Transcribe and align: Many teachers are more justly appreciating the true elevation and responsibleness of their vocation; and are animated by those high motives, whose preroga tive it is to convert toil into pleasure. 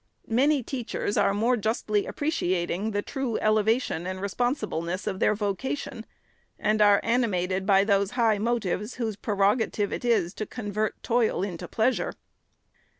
Many 0.33 0.63
teachers 0.63 1.15
are 1.15 1.31
more 1.31 1.55
justly 1.55 2.07
appreciating 2.07 2.89
the 2.89 3.03
true 3.03 3.37
elevation 3.37 4.07
and 4.07 4.19
responsibleness 4.19 5.05
of 5.05 5.19
their 5.19 5.35
vocation; 5.35 6.07
and 6.57 6.81
are 6.81 6.99
animated 7.03 7.67
by 7.67 7.83
those 7.83 8.09
high 8.17 8.39
motives, 8.39 8.95
whose 8.95 9.15
preroga 9.15 9.71
tive 9.71 9.93
it 9.93 10.03
is 10.03 10.33
to 10.33 10.47
convert 10.47 11.03
toil 11.03 11.43
into 11.43 11.67
pleasure. 11.67 12.15